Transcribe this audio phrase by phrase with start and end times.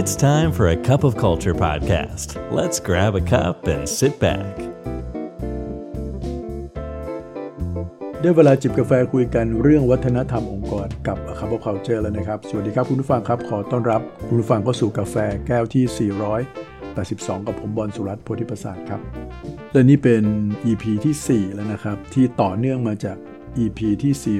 [0.00, 2.28] It's time for a cup of culture podcast.
[2.58, 4.52] Let's grab a cup and sit back.
[8.20, 16.10] ได้เวลาจิบกาแฟคุยกันเรื่องวัฒนธรรมองค์กรกับคาร์บ c u เจอร์แล้วนะครับ สวัสดีครับคุณผู้ฟังครับ ขอต้อนรับคุณผู้ฟังเข้าสู่กาแฟแก้วที่
[16.56, 19.00] 482 กับผมบอลสุรัตน์โพธิประสาทครับ
[19.72, 20.22] และนี่เป็น
[20.70, 23.16] EP ที่ 4 แล้วนะครับ ที่ต่อเนื่องมาจาก
[23.64, 24.38] EP ที่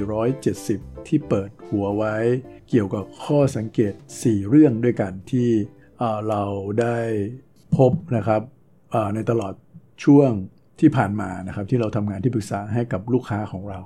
[0.56, 2.16] 470 ที่เปิดหัวไว้
[2.68, 3.92] เกี่ยวกับข้อสังเกต
[4.22, 5.50] 4 เรื่องด้วยกันที่
[6.28, 6.42] เรา
[6.80, 6.98] ได้
[7.76, 8.42] พบนะครับ
[9.14, 9.54] ในตลอด
[10.04, 10.30] ช่วง
[10.80, 13.80] ที่ผ่านมานะครับที่เราทำงานที่ปรึกษาให้กับลูกค้าของเรา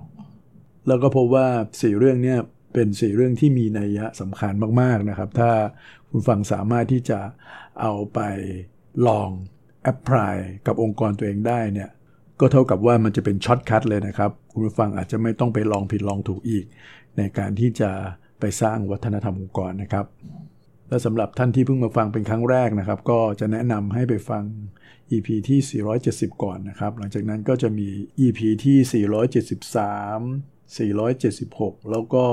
[0.87, 2.37] แล้วก็พบว่า 4 เรื่องนี้
[2.75, 5.51] เป็น 4 เรื่องที่มีนัยยะสำคัญมาก ๆ นะครับ ถ้า
[6.09, 7.21] คุณฟังสามารถที่จะ
[7.81, 8.21] เอาไป
[9.07, 9.31] ลอง
[9.83, 10.35] apply
[10.67, 11.91] กับองค์กรตัวเองได้เนี่ย
[12.41, 16.65] ก็เท่ากับว่ามันจะเป็น shortcut เลยนะครับ คุณผู้ฟังอาจจะไม่ต้องไปลองผิดลองถูกอีก
[17.17, 17.91] ในการที่จะ
[18.41, 20.07] ไปสร้างวัฒนธรรมองค์กรนะครับ
[20.89, 24.45] และสำหรับท่านที่เพิ่งมาฟังเป็นครั้งแรกนะครับ ก็จะแนะนำให้ไปฟัง
[25.11, 27.89] EP ที่ 470 ก่อนนะครับ หลังจากนั้นก็จะมี
[28.21, 29.07] EP ที่
[30.97, 32.25] 473 476 แล้วก็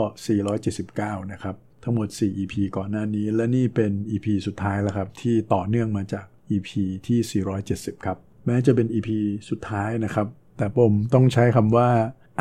[0.58, 6.70] 479 นะครับ ทั้งหมด 4 EP ก่อนหน้านี้ และนี่เป็น EP สุดท้ายแล้วครับ ที่ต่อเนื่องมาจาก EP
[7.08, 9.10] ที่ 470 ครับ แม้จะเป็น EP
[9.50, 11.90] สุดท้ายนะครับ แต่ผมต้องใช้คำว่า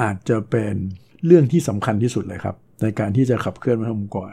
[0.02, 0.74] อาจจะเป็น
[1.26, 4.32] เรื่องที่สำคัญที่สุดเลยครับ ในการที่จะขับเคลื่อนวัฒนธรรมองค์กร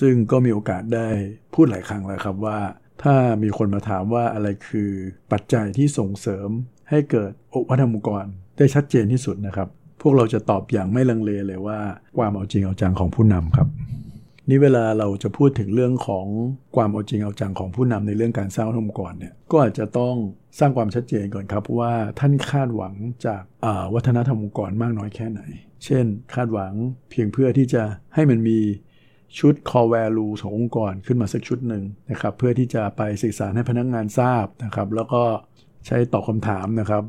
[0.00, 1.08] ซึ่งก็มีโอกาสได้
[1.54, 2.58] พูดหลายครั้งแล้วครับว่า
[3.02, 4.90] ถ้ามีคนมาถามว่าอะไรคือ
[5.32, 6.48] ปัจจัยที่ส่งเสริม
[6.90, 7.32] ให้เกิด
[7.68, 8.24] วัฒนธรรมองค์กร
[8.58, 9.68] ได้ชัดเจนที่สุดนะครับ
[10.02, 11.78] พวกเราจะตอบอย่างไม่ลังเลเลยว่า
[12.18, 13.68] ความเอาจริงเอาจังของผู้นำครับ
[14.48, 16.26] นี่เวลาเราจะพูดถึงเรื่องของ
[16.76, 20.14] ความเอาจริงเอาจังของผู้นำในเรื่องการสร้างวัฒนธรรมองค์กรเนี่ยก็อาจจะต้อง
[20.58, 22.94] สร้างความชัดเจนก่อนครับว่าท่านคาดหวัง
[23.26, 23.42] จาก
[23.94, 25.40] วัฒนธรรมองค์กรมากน้อยแค่ไหน
[25.84, 26.04] เช่น
[26.34, 26.72] คาดหวัง
[27.10, 27.82] เพียงเพื่อที่จะ
[28.14, 28.58] ให้มันมี
[29.38, 35.22] ชุด core value ขององค์กรขึ้นมาสักชุดหนึ่งนะครับ เพื่อที่จะไปสื่อสารให้พนักงงานทราบนะครับ แล้วก็
[35.86, 37.04] ใช้ตอบคำถามนะครับ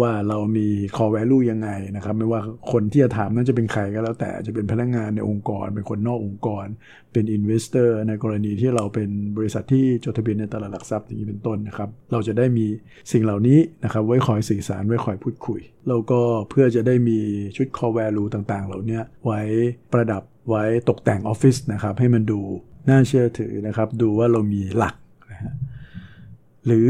[0.00, 2.40] ว่าเรามี core value ยังไงนะครับ ไม่ว่า
[2.72, 6.66] คนที่จะถามนั้นจะเป็นใครก็แล้วแต่จะเป็นพนักงงานในองค์กร เป็นคนนอกองค์กร
[7.12, 12.66] เป็น investor ในกรณีที่เราเป็นบริษัทที่จดทะเบียนในตลาดหลักทรัพย์อย่างนี้เป็นต้นนะครับ เราจะได้มี
[13.12, 16.20] สิ่งเหล่านี้นะครับ ไว้คอยสื่อสารไว้คอยพูดคุย แล้วก็
[16.50, 17.18] เพื่อจะได้มี
[17.56, 19.40] ชุด core value ต่างๆ เหล่านี้ไว้
[19.92, 22.40] ประดับไว้ตกแต่งออฟฟิศนะครับ ให้มันดู
[22.88, 24.94] น่าเชื่อถือนะครับ ดูว่าเรามีหลัก
[25.30, 25.54] นะฮะ
[26.66, 26.88] หรือ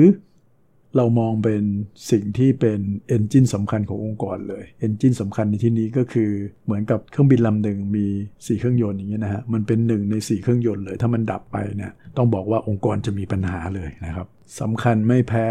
[0.98, 1.62] เรามองเป็น
[2.10, 6.30] สิ่งที่เป็นเอนจินสำคัญขององค์กรเลยเอนจินสำคัญในที่นี้ก็คือ
[6.64, 14.26] เหมือนกับเครื่องบินลำหนึ่งมี 4 เครื่องยนต์อย่างเงี้ยนะฮะมันเป็นหนึ่งใน 4 เครื่องยนต์เลย ถ้ามันดับไปเนี่ยต้องบอกว่าองค์กรจะมีปัญหาเลยนะครับ
[14.60, 15.48] สำคัญไม่แพ้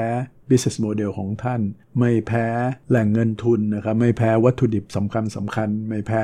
[0.49, 1.61] business model ของท่าน
[1.99, 2.45] ไม่แพ้
[2.89, 6.21] แหล่งเงินทุนนะครับไม่แพ้วัตถุดิบสำคัญสำคัญ ไม่แพ้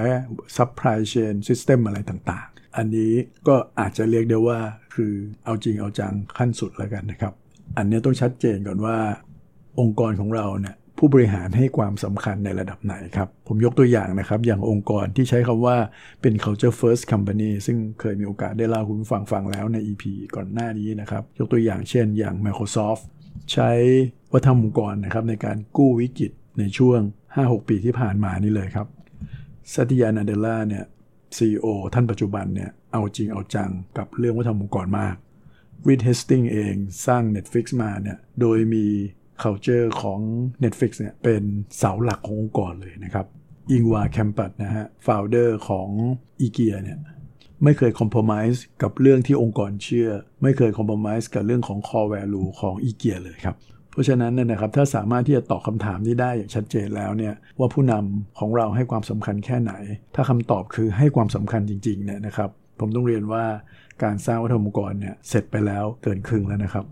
[0.56, 3.14] supply chain system อะไรต่างๆ อันนี้
[3.48, 4.60] ก็อาจจะเรียกได้ว่า
[4.94, 5.14] คือ
[5.46, 7.34] เอาจริงเอาจังขั้นสุดแล้วกันนะครับ
[7.78, 8.98] อันนี้ต้องชัดเจนก่อนว่า
[9.80, 15.78] องค์กรของเราเนี่ยผู้บริหารให้ความสำคัญในระดับไหนครับ ผมยกตัวอย่างนะครับ อย่างองค์กรที่ใช้คำว่า
[16.22, 20.04] เป็น culture first company ซึ่งเคยมีโอกาสได้เล่าคุณฟังฟังแล้วใน EP
[20.36, 23.04] ก่อนหน้านี้นะครับ ยกตัวอย่างเช่น อย่าง Microsoft
[23.54, 23.70] ใช้
[24.34, 27.00] วัฒนธรรมองค์กรนะครับในการกู้วิกฤตในช่วง
[27.36, 28.88] 5-6 ปีที่ผ่านมานี่เลยครับ
[29.74, 30.86] ซัตยานาเดล่าเนี่ย
[31.38, 35.16] CEO ท่านปัจจุบันเนี่ยเอาจริงเอาจังกับเรื่องวัฒนธรรมองค์กรมาก
[35.90, 38.86] รีดเฮสติงเองสร้าง Netflix มาเนี่ยโดยมี
[39.44, 40.20] culture ของ
[40.64, 41.44] Netflix เนี่ยเป็น
[41.78, 43.26] เสาหลักขององค์กรเลยนะครับ
[43.72, 45.90] Ingvar Kamprad นะฮะ founder ของ
[46.42, 46.98] อีเกียเนี่ย
[47.64, 50.10] ไม่เคย compromise กับเรื่องที่องค์กรเชื่อ
[50.44, 53.58] ไม่เคย compromise กับเรื่องของ core value ของอีเกียเลยครับ
[53.92, 59.74] เพราะฉะนั้นเนี่ยนะครับถ้าสามารถที่จะตอบคำถามนี้ได้อย่างชัดเจนแล้วเนี่ยว่าผู้นำของเราให้ความสำคัญแค่ไหน
[60.16, 63.46] ถ้าคำตอบคือให้ความสำคัญจริงๆเนี่ยนะครับ ผมต้องเรียนว่า
[64.04, 66.86] การสร้างวัฒนธรรมองค์กรเนี่ยเสร็จไปแล้วเกินครึ่งแล้วนะครับ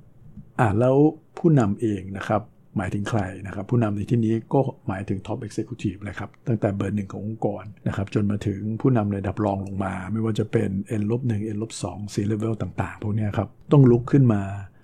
[0.59, 0.95] อ่าแล้ว
[1.37, 2.41] ผู้นำเองนะครับ
[2.77, 10.69] หมายถึงใครนะครับ ผู้นำในที่นี้ก็หมายถึง Top Executive เลยครับ ตั้งแต่เบอร์หนึ่งขององค์กรนะครับ จนมาถึงผู้นำระดับรองลงมา ไม่ว่าจะเป็น
[11.01, 14.41] N ลบหนึ่ง N ลบสอง C level ต่าง ๆ พวกนี้ครับ ต้องลุกขึ้นมา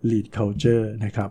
[0.09, 1.29] lead culture นะครับ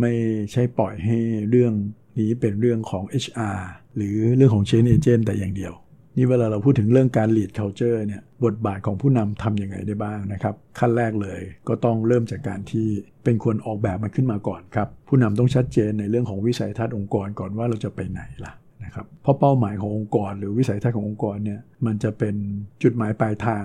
[0.00, 0.12] ไม่
[0.52, 1.18] ใช่ปล่อยให้
[1.50, 1.72] เรื่อง
[2.18, 3.58] นี้เป็นเรื่องของ HR
[3.96, 5.72] หรือเรื่องของ Change Agent แต่อย่างเดียว
[6.16, 12.86] นี่เวลาเราพูดถึงเรื่องการ lead culture เนี่ยบทบาทของผู้นำทำยังไงได้บ้างนะครับ ขั้นแรกเลยก็ต้องเริ่มจากการที่
[13.24, 18.52] เป็นคนออกแบบมันขึ้นมาก่อนครับ ผู้นำต้องชัดเจนในเรื่องของวิสัยทัศน์องค์กรก่อนว่าเราจะไปไหนล่ะ
[18.84, 22.34] นะครับเพราะเป้าหมายขององค์กร หรือวิสัยทัศน์ขององค์กรเนี่ยมันจะเป็น
[22.82, 23.64] จุดหมายปลายทาง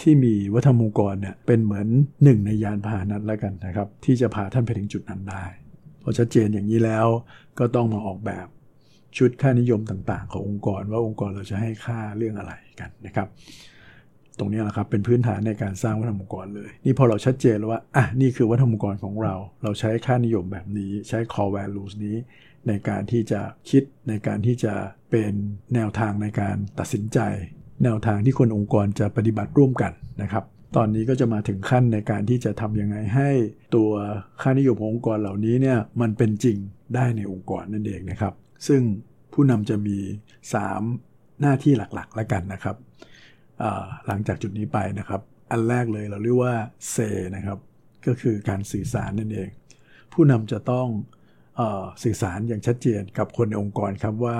[0.00, 1.86] ที่มีวัฒนธรรมองค์กรเนี่ยเป็นเหมือน
[2.24, 5.44] หนึ่งในยานพาหนะแล้วกันนะครับ ที่จะพาท่านไปถึงจุดนั้นได้
[6.02, 7.06] พอชัดเจนอย่างนี้แล้ว
[7.58, 8.46] ก็ต้องมาออกแบบ
[9.16, 13.28] ชุดค่านิยมต่างๆ ขององค์กรว่าองค์กรเราจะให้ค่าเรื่องอะไรกันนะครับ
[14.38, 22.16] ตรงนี้แหละครับเป็นพื้นฐานในการสร้างวัฒนธรรมองค์กรเลย นี่พอเราชัดเจนแล้วว่าอะนี่คือวัฒนธรรมองค์กรของเรา เราใช้ค่านิยมแบบนี้ใช้ core values นี้
[22.68, 23.40] ในการที่จะ
[23.70, 24.74] คิดในการที่จะ
[25.10, 25.32] เป็น
[25.74, 27.18] แนวทางในการตัดสินใจ
[27.84, 30.44] แนวทางที่คนองค์กรจะปฏิบัติร่วมกันนะครับ
[30.76, 33.30] ตอนนี้ก็จะมาถึงขั้นในการที่จะทำยังไงให้
[33.74, 33.90] ตัว
[34.42, 36.56] ค่านิยมขององค์กรเหล่านี้เนี่ยมันเป็นจริง
[36.94, 38.32] ได้ในองค์กรนั่นเองนะครับ
[38.66, 38.82] ซึ่ง
[39.32, 39.98] ผู้นำจะมี
[40.84, 42.76] 3 หน้าที่หลักๆแล้วกันนะครับ
[44.06, 45.20] หลังจากจุดนี้ไปนะครับ
[45.50, 46.54] อันแรกเลยเราเรียกว่า
[46.90, 46.96] เซ
[47.36, 47.58] นะครับ
[48.06, 49.48] ก็คือการสื่อสารนั่นเอง
[50.12, 50.88] ผู้นำจะต้อง
[51.58, 51.62] อ
[52.02, 54.38] สื่อสารอย่างชัดเจนกับคนในองค์กรครับว่า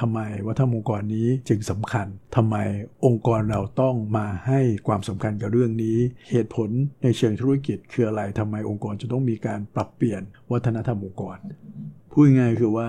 [0.00, 2.06] ทำไมวัฒนธรรมองค์กรนี้จึงสำคัญ
[2.36, 2.56] ทำไม
[3.06, 5.98] องค์กรเราต้องมาให้ความสำคัญกับเรื่องนี้
[6.30, 6.70] เหตุผล
[7.02, 10.22] ในเชิงธุรกิจคืออะไรทำไมองค์กรจะต้องมีการปรับเปลี่ยน
[10.52, 11.38] วัฒนธรรมองค์กร
[12.10, 12.88] พูดง่ายคือว่า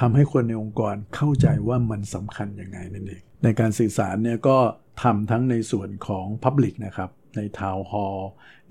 [0.00, 4.58] ทำให้คนในองค์กรเข้าใจว่ามันสำคัญยังไงนั่นเอง ในการสื่อสารเนี่ยก็
[5.02, 8.18] ทำทั้งในส่วนของ Public นะครับในทาวน์ฮอล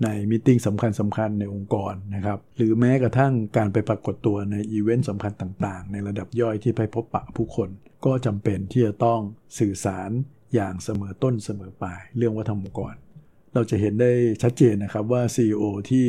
[0.04, 7.68] ในมิ팅สำคัญสำคัญในองค์กรนะครับหรือแม้กระทั่งการไปปรากฏตัวในอีเวนต์สำคัญต่างๆ ในระดับย่อยที่ไปพบปะผู้คน
[8.04, 9.20] ก็จำเป็นที่จะต้อง
[9.58, 10.10] สื่อสาร
[10.54, 12.94] อย่างเสมอต้นเสมอปลายเรื่องวัฒนธรรมองค์กร
[13.54, 16.06] เราจะเห็นได้ชัดเจนนะครับว่า CEO ที่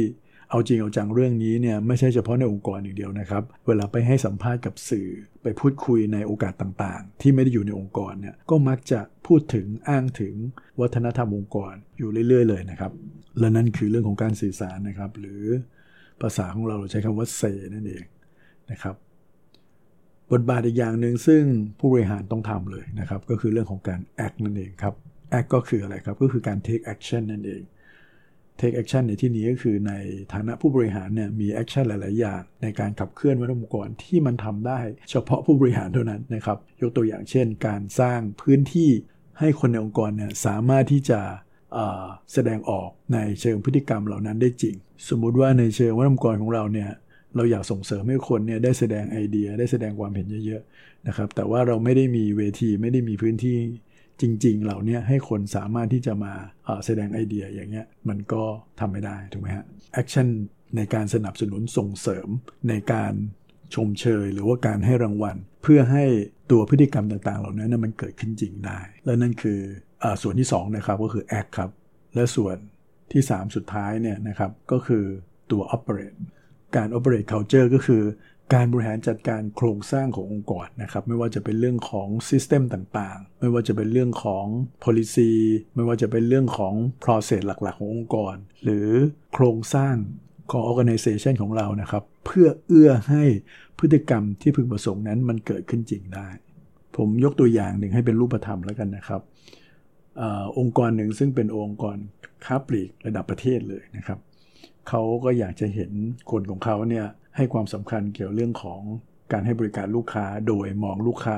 [0.49, 5.09] เอาจริงเอาจังเรื่องนี้เนี่ยไม่ใช่เฉพาะในองค์กรอย่างเดียวนะครับ เวลาไปให้สัมภาษณ์กับสื่อ
[5.41, 10.33] ไปพูดคุยในโอกาสต่างๆ ที่ไม่ได้อยู่ในองค์กรเนี่ยก็มักจะพูดถึงอ้างถึง
[10.81, 12.91] วัฒนธรรมองค์กรอยู่เรื่อย ๆ เลยนะครับ
[13.39, 15.43] และนั่นคือเรื่องของการสื่อสารนะครับ หรือ
[16.21, 17.41] ภาษาของเราใช้คำว่าเซ
[17.73, 18.03] นั่นเอง
[18.71, 18.95] นะครับ
[20.31, 21.43] บทบาทอีกอย่างหนึ่งซึ่ง
[21.79, 24.93] ผู้บริหารต้องทำเลยนะครับ ก็คือเรื่องของการ act นั่นเองครับ
[25.37, 27.61] act ก็คืออะไรครับก็คือการ take action นั่นเอง
[28.61, 29.93] take action ในที่นี้ก็คือใน
[30.33, 34.79] ฐานะผู้บริหารเนี่ยมี action หลาย ๆ อย่าง ในการขับเคลื่อนวัฒนธรรมองค์กรที่มันทำได้
[35.09, 38.89] เฉพาะผู้บริหารเท่านั้นนะครับ ยกตัวอย่างเช่น การสร้างพื้นที่
[39.39, 41.19] ให้คนในองค์กรเนี่ยสามารถที่จะ
[42.33, 44.75] แสดงออกในเชิงพฤติกรรมเหล่านั้นได้จริง
[45.09, 46.89] สมมุติว่าในเชิงวัฒนธรรมองค์กรของเราเนี่ย
[47.35, 53.57] เราอยากส่งเสริมให้คนเนี่ยได้แสดงไอเดียได้แสดงความเห็นเยอะ ๆ นะครับ แต่ว่าเราไม่ได้มีเวทีไม่ได้มีพื้นที่
[54.21, 56.33] จริง ๆ เหล่านี้ให้คนสามารถที่จะมา
[56.85, 58.43] แสดงไอเดียอย่างเงี้ยมันก็
[58.79, 60.27] ทำไม่ได้ถูกไหมฮะ action
[60.75, 62.27] ในการสนับสนุนส่งเสริม
[62.69, 63.13] ในการ
[63.75, 66.05] ชมเชยหรือว่าการให้รางวัล เพื่อให้
[66.51, 69.59] ตัวพฤติกรรมต่างๆ เหล่านั้นมันเกิดขึ้นจริงได้ และนั่นคือ
[70.03, 71.71] อส่วนที่2นะครับก็คือ act ครับ
[72.15, 72.57] และส่วน
[73.13, 75.03] ที่ 3 สุดท้ายเนี่ยนะครับก็คือ
[75.51, 76.19] ตัว operate
[76.75, 78.03] การ operate culture ก็คือ
[78.53, 84.45] การบริหารจัดการโครงสร้างขององค์กรนะครับไม่ว่าจะเป็นเรื่องของ System ต่างๆ ไม่ว่าจะเป็นเรื่องของ
[84.83, 85.31] Policy
[85.75, 86.73] ไม่ว่าจะเป็นเรื่องของ
[87.03, 88.87] Process หลักๆ ขององค์กร หรือ
[89.33, 89.95] โครงสร้าง
[90.51, 93.23] ของ Organization ของเรานะครับ เพื่อเอื้อให้
[93.79, 96.27] พฤติกรรมที่พึงประสงค์นั้นมันเกิดขึ้นจริงได้
[96.97, 99.21] ผมยกตัวอย่างหนึ่งให้เป็นรูปธรรมแล้วกันนะครับ
[100.21, 100.23] อ
[100.59, 101.97] องค์กรหนึ่งซึ่งเป็นองค์กร
[102.45, 104.19] ค้าปลีกระดับประเทศเลยนะครับ
[104.89, 105.91] เขาก็อยากจะเห็น
[106.31, 107.07] คนของเขาเนี่ย
[107.39, 108.81] ให้ความสำคัญเกี่ยวเรื่องของ
[109.31, 111.37] การให้บริการลูกค้าโดยมองลูกค้า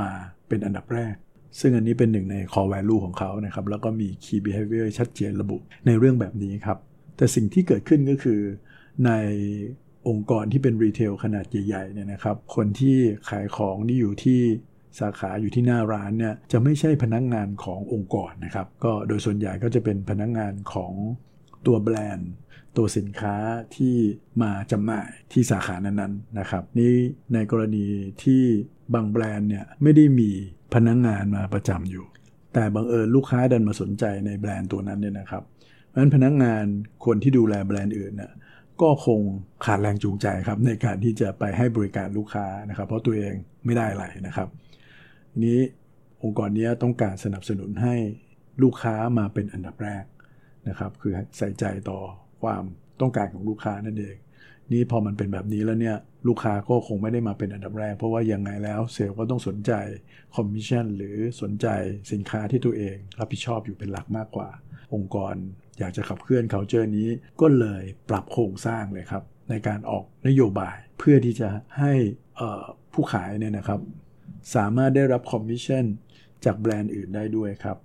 [0.00, 0.10] มา
[0.48, 1.14] เป็นอันดับแรก
[1.60, 5.56] ซึ่งอันนี้เป็นหนึ่งใน core value ของเขานะครับ แล้วก็มี key behavior ชัดเจนระบุ
[5.86, 6.78] ในเรื่องแบบนี้ครับ
[7.16, 8.40] แต่สิ่งที่เกิดขึ้นก็คือ
[9.06, 9.12] ใน
[10.08, 12.96] องค์กรที่เป็นรีเทลขนาดใหญ่ๆเนี่ยนะครับ คนที่
[13.28, 14.40] ขายของที่อยู่ที่
[15.00, 20.92] สาขาอยู่ที่หน้าร้านเนี่ยจะไม่ใช่พนักงงานขององค์กรนะครับ ก็โดยส่วนใหญ่ก็จะเป็นพนักงงานของ
[21.66, 22.30] ตัวแบรนด์
[22.76, 23.36] ตัวสินค้า
[23.76, 23.96] ที่
[24.42, 26.94] มาจำหน่ายที่สาขานั้นๆนะครับนี่
[27.34, 27.86] ในกรณี
[28.22, 28.42] ที่
[28.94, 30.30] บางแบรนด์เนี่ยไม่ได้มี
[30.74, 32.06] พนักงงานมาประจำอยู่
[32.54, 35.42] แต่บังเอิญลูกค้าดันมาสนใจในแบรนด์ตัวนั้นเนี่ยนะครับ
[35.88, 36.64] เพราะฉะนั้นพนักงงาน
[37.04, 38.32] คนที่ดูแลแบรนด์อื่นน่ย
[38.82, 39.20] ก็คง
[39.64, 44.48] ขาดแรงจูงใจครับในการที่จะไปให้บริการลูกค้านะครับ เพราะตัวเองไม่ได้อะไรนะครับ
[45.44, 45.58] นี้
[46.22, 47.94] องค์กรนี้ต้องการสนับสนุนให้
[48.62, 50.04] ลูกค้ามาเป็นอันดับแรก
[50.68, 52.00] นะครับ คือใส่ใจต่อ
[52.42, 52.64] ความ
[53.00, 54.16] ต้องการของลูกค้านั่นเอง
[54.72, 55.96] นี่พอมันเป็นแบบนี้แล้วเนี่ย
[56.28, 59.72] ลูกค้าก็คงไม่ได้มาเป็นอันดับแรก เพราะว่ายังไงแล้วเซลล์ก็ต้องสนใจ
[60.34, 61.66] คอมมิชชั่นหรือสนใจ
[62.12, 64.48] สินค้าที่ตัวเองรับผิดชอบอยู่เป็นหลักมากกว่า
[64.94, 65.34] องค์กร
[65.78, 67.08] อยากจะขับเคลื่อน c u เจอร์นี้
[67.40, 71.92] ก็เลยปรับโครงสร้างเลยครับ ในการออกนโยบายเพื่อที่จะให้
[72.92, 73.80] ผู้ขายเนี่ยนะครับ
[74.54, 75.84] สามารถได้รับคอมมิชชั่น
[76.44, 77.76] จากแบรนด์อื่นได้ด้วยครับ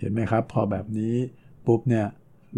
[0.00, 1.14] เห็นไหมครับ พอแบบนี้
[1.66, 2.06] ปุ๊บเนี่ย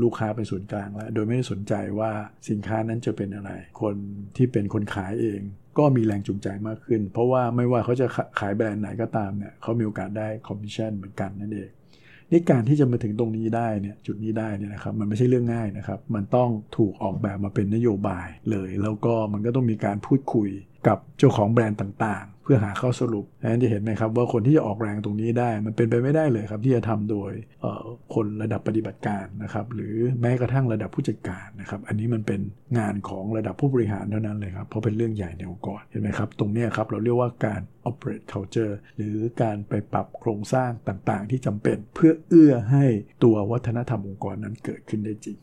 [0.03, 2.11] ลูกค้าเป็นศูนย์กลางแล้ว โดยไม่ได้สนใจว่า
[2.49, 3.51] สินค้านั้นจะเป็นอะไร
[3.83, 3.95] คน
[4.37, 5.41] ที่เป็นคนขายเอง
[5.79, 8.07] ก็มีแรงจูงใจมากขึ้น เพราะว่าไม่ว่าเขาจะ
[8.41, 11.71] ขายแบรนด์ไหนก็ตามเนี่ยเขามีโอกาสได้คอมมิชชั่นเหมือนกันนั่นเอง
[12.31, 20.49] นี่การที่จะมาถึงตรงนี้ได้เนี่ยจุดนี้ได้เนี่ยนะครับมันไม่ใช่เรื่องง่ายนะครับ มันต้องถูกออกแบบมาเป็นนโยบายเลย แล้วก็มันก็ต้องมีการพูดคุย
[20.87, 27.33] กับเจ้าของแบรนด์ต่างๆ เพื่อหาข้อสรุปนั้นจะเห็นไหมครับว่าคนที่จะออกแรงตรงนี้ได้ มันเป็นไปไม่ได้เลยครับ ที่จะทำโดย
[28.15, 32.41] คนระดับปฏิบัติการนะครับ หรือแม้กระทั่งระดับผู้จัดการนะครับ อันนี้มันเป็น
[32.79, 42.85] งานของระดับผู้บริหารเท่านั้นเลยครับ เพราะเป็นเรื่องใหญ่ในองค์กร เห็นไหมครับ ตรงนี้ครับเราเรียกว่าการ operate culture หรือการไปปรับโครงสร้างต่างๆ ที่จำเป็น เพื่อเอื้อให้
[43.25, 45.39] ตัววัฒนธรรมองค์กรนั้นเกิดขึ้นได้จริง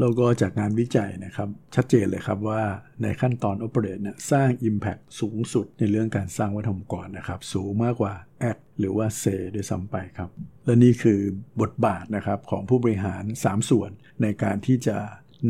[0.00, 2.62] แล้วก็จากงานวิจัยนะครับ ชัดเจนเลยครับว่า
[3.02, 8.14] ในขั้นตอน Operate เนี่ยสร้าง Impact สูงสุดในเรื่องการสร้างวัฒนธรรมก่อนนะครับ สูงมากกว่า
[8.50, 10.30] Act หรือว่า Say ด้วยซ้ำไปครับ
[10.64, 11.20] และนี่คือ
[11.60, 13.90] บทบาทนะครับของผู้บริหาร 3 ส่วน
[14.22, 14.96] ในการที่จะ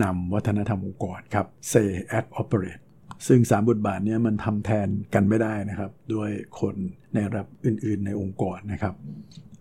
[0.02, 2.82] นำวัฒนธรรมองค์กรครับ Say Act Operate
[3.26, 6.30] ซึ่ง 3 บทบาทนี้มันทำแทนกันไม่ได้นะครับ ด้วย
[6.60, 6.74] คน
[7.14, 8.94] ในระดับอื่น ๆ ในองค์กรนะครับ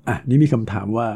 [0.07, 1.07] อะนี่มีคำถามว่า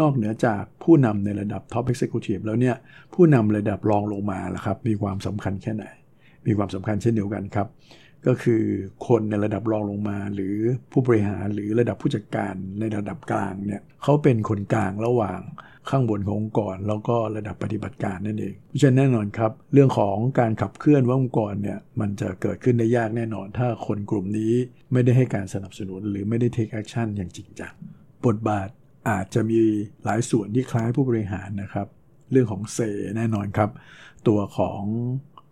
[0.00, 2.76] นอกเหนือจากผู้นำในระดับ Top Executive แล้วเนี่ย
[3.14, 5.84] ผู้นำระดับรองลงมาล่ะครับมีความสำคัญแค่ไหน
[6.46, 7.68] มีความสำคัญเช่นเดียวกันครับ
[8.26, 8.62] ก็คือ
[9.08, 10.56] คนในระดับรองลงมา หรือ
[10.92, 15.40] ผู้บริหารหรือระดับผู้จัดการในระดับกลางเนี่ยเขาเป็นคนกลางระหว่าง
[15.90, 24.52] ข้างบนขององค์กรแล้วก็ระดับปฏิบัติการนั่นเองเพราะฉะนั้นแน่นอนครับ เรื่องของการขับเคลื่อนว่าองค์กรเนี่ยมันจะเกิดขึ้นได้ยากแน่นอน ถ้าคนกลุ่มนี้
[24.92, 27.74] ไม่ได้ให้การสนับสนุน หรือไม่ได้ take action อย่างจริงจัง
[28.26, 28.68] บทบาท
[29.08, 29.60] อาจจะมี
[30.04, 31.88] หลายส่วนที่คล้ายผู้บริหารนะครับ
[32.32, 32.78] เรื่องของเซ
[33.16, 33.70] แน่นอนครับ
[34.28, 34.82] ตัวของ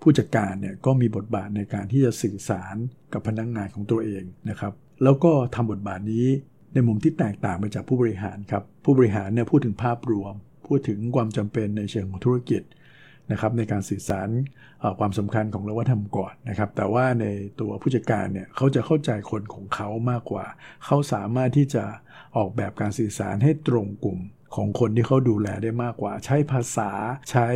[0.02, 2.76] ผู้จัดการเนี่ยก็มีบทบาทในการที่จะสื่อสาร
[3.12, 4.72] กับพนักงงานของตัวเองนะครับ
[5.04, 6.26] แล้วก็ทำบทบาทนี้
[6.74, 10.34] ในมุมที่แตกต่างไปจากผู้บริหารครับ ผู้บริหารเนี่ยพูดถึงภาพรวม
[10.66, 12.62] พูดถึงความจำเป็นในเชิงของธุรกิจ
[13.33, 14.28] นะครับในการสื่อสาร
[14.99, 17.26] ความสำคัญของเราว่าทำก่อนนะครับ แต่ว่าใน
[17.61, 20.45] ตัวผู้จัดการเนี่ยเขาจะเข้าใจคนของเขามากกว่า
[20.85, 21.85] เขาสามารถที่จะ
[22.37, 24.18] ออกแบบการสื่อสารให้ตรงกลุ่ม
[24.54, 26.90] ของคนที่เขาดูแลได้มากกว่า ใช้ภาษา
[27.30, 27.49] ใช้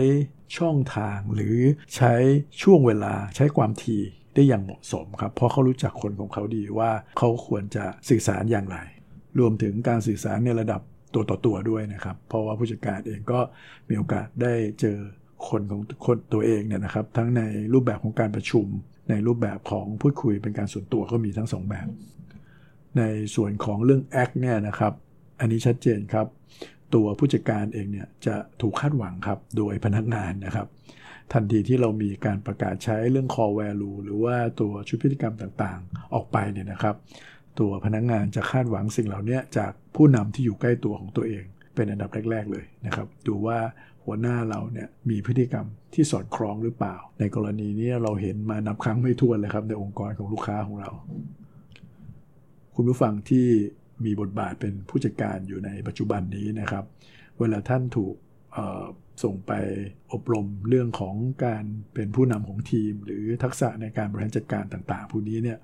[0.58, 1.58] ช่องทางหรือ
[1.96, 2.14] ใช้
[2.62, 4.02] ช่วงเวลาใช้ความถี่
[4.34, 8.78] ได้อย่างเหมาะสมครับเพราะเขารู้จักคนของเขาดีว่าเขาควรจะสื่อสารอย่างไร
[9.38, 10.80] รวมถึงการสื่อสารในระดับ
[11.14, 13.40] ตัวต่อตัวด้วยนะครับ เพราะว่าผู้จัดการเองก็
[13.88, 14.98] มีโอกาสได้เจอ
[15.48, 17.42] คนของคนตัวเองเนี่ยนะครับ ทั้งใน
[17.72, 18.66] รูปแบบของการประชุม
[19.10, 21.88] ในรูปแบบของพูดคุยเป็นการส่วนตัวก็มีทั้งสองแบบ
[22.98, 23.02] ใน
[23.34, 24.92] ส่วนของเรื่องแอคเนี่ยนะครับ
[25.40, 26.26] อันนี้ชัดเจนครับ
[26.94, 30.66] ตัวผู้จัดการเองเนี่ยจะถูกคาดหวังครับโดยพนักงานนะครับ
[31.32, 36.96] ทันทีที่เรามีการประกาศใช้เรื่อง core value หรือว่าตัวชุดพฤติกรรมต่างๆ ออกไปเนี่ยนะครับ
[37.60, 41.44] ตัวพนักงานจะคาดหวังสิ่งเหล่านี้จากผู้นำที่อยู่ใกล้ตัวของตัวเอง
[41.74, 43.58] เป็นอันดับแรก ๆ เลยนะครับ ดูว่า
[44.10, 50.90] หัวหน้าเราเนี่ยมีพฤติกรรมที่สอดคล้องหรือเปล่า ในกรณีนี้เราเห็นมานับครั้งไม่ถ้วนเลยครับในองค์กรของลูกค้าของเรา
[52.74, 53.46] คุณผู้ฟังที่
[54.04, 56.84] มีบทบาทเป็นผู้จัดการอยู่ในปัจจุบันนี้นะครับ
[57.38, 58.14] เวลาท่านถูก
[59.22, 59.52] ส่งไป
[60.12, 61.14] อบรมเรื่องของ
[61.44, 61.64] การ
[61.94, 65.58] เป็นผู้นำของทีม หรือทักษะในการบริหารจัดการต่างๆพวกนี้เนี่ย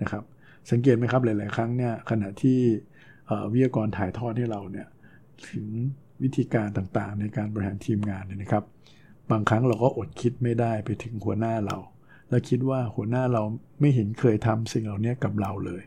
[0.00, 0.22] นะครับ
[0.70, 2.58] สังเกตไหมครับหลาย ๆ ครั้งเนี่ยขณะที่
[3.52, 4.86] วิทยากรถ่ายทอดให้เราเนี่ย
[5.50, 5.66] ถึง
[6.22, 8.64] วิธีการต่างๆ ในการบริหารทีมงานเนี่ยนะครับ
[9.30, 11.76] บางครั้งเราก็อดคิดไม่ได้ไปถึงหัวหน้าเรา
[12.28, 13.42] แล้วคิดว่าหัวหน้าเรา
[13.80, 15.82] ไม่เห็นเคยทำสิ่งเหล่านี้กับเราเลย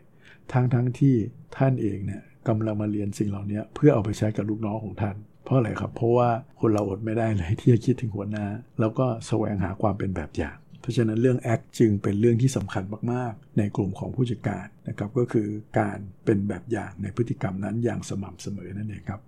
[0.53, 1.15] ทั้งทั้งที่
[1.57, 6.29] ท่านเองเนี่ยกำลังมาเรียนสิ่งเหล่านี้เพื่อเอาไปใช้กับลูกน้องของท่าน เพราะอะไรครับ เพราะว่า
[6.61, 8.45] คนเราอดไม่ได้เลยที่จะคิดถึงหัวหน้า
[8.79, 15.47] แล้วก็แสวงหาความเป็นแบบอย่าง เพราะฉะนั้นเรื่องแอคจึงเป็นเรื่องที่สำคัญมากๆ ในกลุ่มของผู้จัดการนะครับก็คือ
[15.79, 19.21] การเป็นแบบอย่างในพฤติกรรมนั้นอย่างสม่ำเสมอนั่นเองครับ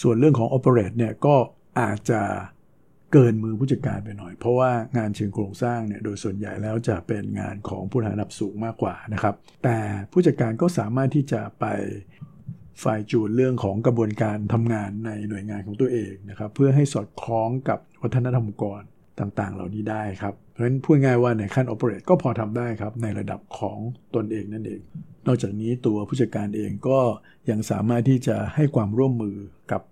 [0.00, 1.34] ส่วนเรื่องของ operate เนี่ยก็
[1.80, 2.22] อาจจะ
[3.12, 9.34] เกินมือผู้จัดการไปหน่อย เพราะว่างานเชิงโครงสร้างเนี่ยโดยส่วนใหญ่แล้วจะเป็นงานของผู้หาระดับสูงมากกว่านะครับ
[9.64, 9.78] แต่
[10.12, 11.64] ผู้จัดการก็สามารถที่จะไป
[12.82, 18.82] ฝ่ายจูนเรื่องของกระบวนการทำงานในหน่วยงานของตัวเองนะครับ เพื่อให้สอดคล้องกับวัฒนธรรมองค์กร
[19.20, 23.78] ต่างๆ เหล่านี้ได้ครับ เพราะฉะนั้นพูดง่ายว่าในขั้น operate ก็พอทำได้ครับ ในระดับของ
[24.14, 24.80] ตนเองนั่นเอง
[25.26, 27.00] นอกจากนี้ตัวผู้จัดการเองก็
[27.50, 29.36] ยังสามารถที่จะให้ความร่วมมือ
[29.72, 29.82] กับ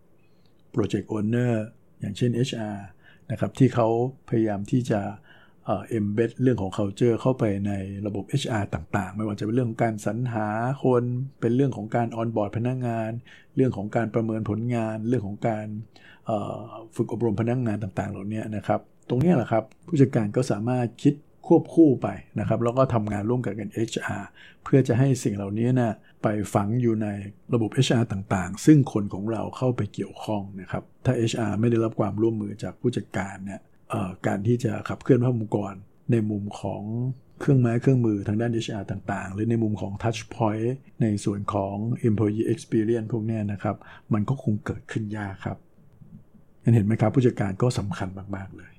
[0.74, 1.52] Project Owner
[2.00, 2.76] อย่างเช่น HR
[3.30, 3.88] นะครับที่เขา
[4.28, 5.00] พยายามที่จะ
[5.66, 7.72] embed เรื่องของ culture เข้าไปใน
[8.06, 10.46] ระบบ HR ต่างๆ ไม่ว่าจะเป็นเรื่องของการสรรหา
[10.84, 11.04] คน
[11.40, 13.10] เป็นเรื่องของการ onboard พนักงาน
[13.56, 15.66] เรื่องของการประเมินผลงาน เรื่องของการ
[16.96, 18.80] ฝึกอบรมพนักงานต่าง ๆ เหล่านี้นะครับ
[19.12, 21.14] ตรงนี้แหละครับผู้จัดการก็สามารถคิด
[21.46, 22.08] ควบคู่ไป
[22.40, 24.22] นะครับ แล้วก็ทำงานร่วมกันกัน HR
[24.64, 25.92] เพื่อจะให้สิ่งเหล่านี้นะ
[26.22, 27.06] ไปฝังอยู่ใน
[27.54, 33.60] ระบบ HR ต่างๆ ซึ่งคนของเราเข้าไปเกี่ยวข้องนะครับ ถ้า HR ไม่ได้รับความร่วมมือจากผู้จัดการเนี่ย
[34.26, 35.74] การที่จะขับเคลื่อนภาพองค์กร
[36.12, 36.82] ในมุมของ
[37.40, 40.70] เครื่องไม้เครื่องมือทางด้าน HR ต่างๆ หรือในมุมของ Touch Point
[41.02, 41.74] ในส่วนของ
[42.08, 43.76] Employee Experience พวกนี้นะครับ
[44.12, 45.58] มันก็คงเกิดขึ้นยากครับ
[46.74, 48.72] เห็นไหมครับผู้จัดการก็สำคัญมาก ๆ เลย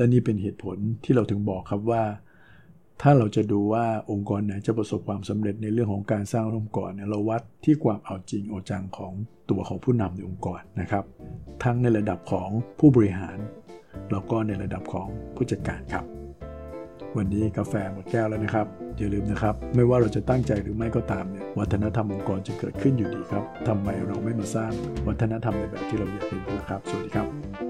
[0.00, 2.02] และนี่เป็นเหตุผลที่เราถึงบอกครับว่า
[3.02, 9.12] ถ้าเราจะดูว่าองค์กรไหนจะประสบความสำเร็จในเรื่องของการสร้างองค์กรเนี่ยเราวัดที่ความเอาจริงเอาจังของ
[9.50, 11.04] ตัวของผู้นำในองค์กรนะครับ
[11.64, 13.38] ทั้งในระดับของผู้บริหาร
[14.10, 16.04] แล้วก็ในระดับของผู้จัดการครับ
[17.16, 18.66] วันนี้กาแฟหมดแก้วแล้วนะครับ
[18.98, 24.72] อย่าลืมนะครับ ไม่ว่าเราจะตั้งใจหรือไม่ก็ตามเนี่ยวัฒนธรรมองค์กรจะเกิดขึ้นอยู่ดีครับทำไมเราไม่มาสร้าง
[25.06, 27.69] วัฒนธรรมในแบบที่เราอยากเห็นนะครับ สวัสดีครับ